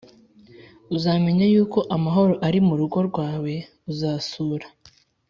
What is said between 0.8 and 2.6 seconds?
Uzamenya yuko amahoro ari